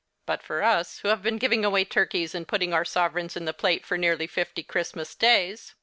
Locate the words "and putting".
2.33-2.73